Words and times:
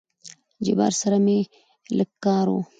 د 0.59 0.59
جبار 0.65 0.93
سره 1.01 1.17
مې 1.25 1.37
لېږ 1.97 2.11
کار 2.25 2.47
وو. 2.53 2.61